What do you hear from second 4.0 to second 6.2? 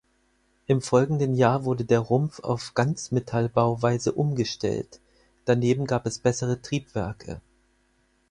umgestellt; daneben gab es